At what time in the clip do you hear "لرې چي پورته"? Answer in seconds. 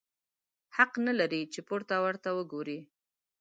1.19-1.95